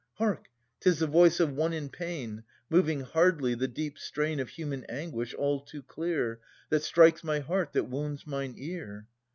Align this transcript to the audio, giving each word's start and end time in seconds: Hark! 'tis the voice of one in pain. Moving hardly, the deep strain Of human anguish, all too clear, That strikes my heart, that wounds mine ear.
Hark! 0.15 0.47
'tis 0.79 0.97
the 0.97 1.05
voice 1.05 1.39
of 1.39 1.53
one 1.53 1.73
in 1.73 1.87
pain. 1.87 2.43
Moving 2.71 3.01
hardly, 3.01 3.53
the 3.53 3.67
deep 3.67 3.99
strain 3.99 4.39
Of 4.39 4.49
human 4.49 4.83
anguish, 4.85 5.35
all 5.35 5.59
too 5.59 5.83
clear, 5.83 6.39
That 6.69 6.81
strikes 6.81 7.23
my 7.23 7.37
heart, 7.39 7.73
that 7.73 7.83
wounds 7.87 8.25
mine 8.25 8.55
ear. 8.57 9.05